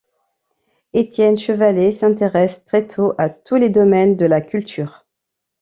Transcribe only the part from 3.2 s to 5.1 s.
tous les domaines de la culture.